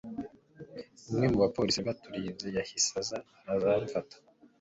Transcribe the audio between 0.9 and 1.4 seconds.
umwe